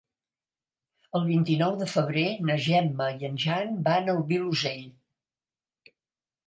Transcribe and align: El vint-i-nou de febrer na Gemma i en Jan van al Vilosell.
El 1.19 1.27
vint-i-nou 1.27 1.75
de 1.83 1.89
febrer 1.97 2.25
na 2.49 2.57
Gemma 2.69 3.11
i 3.21 3.31
en 3.31 3.39
Jan 3.47 3.77
van 3.91 4.13
al 4.17 4.27
Vilosell. 4.35 4.85